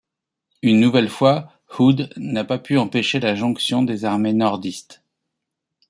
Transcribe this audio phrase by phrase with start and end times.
[0.63, 5.03] Une nouvelle fois, Hood n'a pas pu empêcher la jonction des armées nordistes.